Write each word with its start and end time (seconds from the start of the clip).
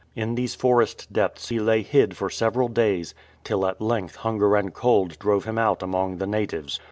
In 0.15 0.33
these 0.33 0.55
forest 0.55 1.13
depths 1.13 1.49
he 1.49 1.59
lay 1.59 1.83
hid 1.83 2.17
for 2.17 2.27
several 2.31 2.69
days, 2.69 3.13
till 3.43 3.67
at 3.67 3.79
length 3.79 4.15
hunger 4.15 4.55
and 4.55 4.73
cold 4.73 5.19
drove 5.19 5.45
him 5.45 5.59
out 5.59 5.83
among 5.83 6.17
the 6.17 6.25
natives. 6.25 6.79